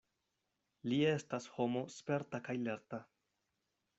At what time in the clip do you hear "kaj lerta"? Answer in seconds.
2.47-3.03